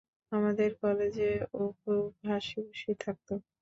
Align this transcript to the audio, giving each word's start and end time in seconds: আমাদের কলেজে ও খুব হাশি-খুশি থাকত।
আমাদের 0.31 0.69
কলেজে 0.81 1.31
ও 1.53 1.71
খুব 1.79 1.99
হাশি-খুশি 2.25 2.91
থাকত। 3.01 3.27